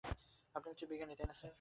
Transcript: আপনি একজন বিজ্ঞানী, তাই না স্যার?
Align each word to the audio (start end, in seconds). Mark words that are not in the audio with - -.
আপনি 0.55 0.67
একজন 0.71 0.87
বিজ্ঞানী, 0.87 1.13
তাই 1.15 1.27
না 1.27 1.33
স্যার? 1.33 1.49